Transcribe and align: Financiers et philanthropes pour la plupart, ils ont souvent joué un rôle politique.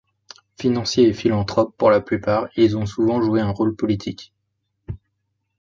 Financiers 0.59 1.09
et 1.09 1.13
philanthropes 1.13 1.77
pour 1.77 1.91
la 1.91 2.01
plupart, 2.01 2.47
ils 2.55 2.75
ont 2.75 2.87
souvent 2.87 3.21
joué 3.21 3.39
un 3.39 3.51
rôle 3.51 3.75
politique. 3.75 4.33